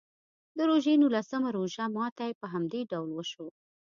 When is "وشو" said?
3.13-3.47